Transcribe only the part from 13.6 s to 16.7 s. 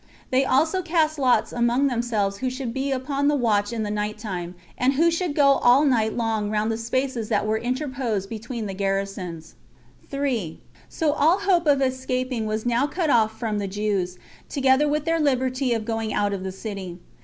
Jews, together with their liberty of going out of the